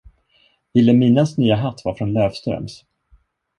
Vilhelminas 0.73 1.37
nya 1.37 1.55
hatt 1.55 1.85
var 1.85 1.95
från 1.95 2.13
Löfströms. 2.13 2.85